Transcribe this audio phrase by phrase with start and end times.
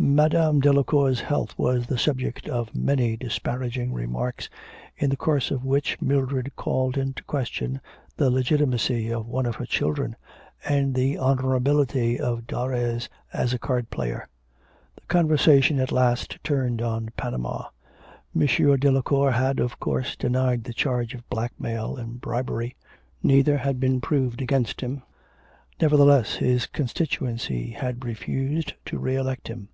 [0.00, 4.48] Madame Delacour's health was the subject of many disparaging remarks,
[4.96, 7.80] in the course of which Mildred called into question
[8.16, 10.14] the legitimacy of one of her children,
[10.64, 14.28] and the honourability of Darres as a card player.
[14.94, 17.64] The conversation at last turned on Panama.
[18.40, 18.46] M.
[18.78, 22.76] Delacour had, of course, denied the charge of blackmail and bribery.
[23.20, 25.02] Neither had been proved against him.
[25.80, 29.70] Nevertheless, his constituency had refused to re elect him.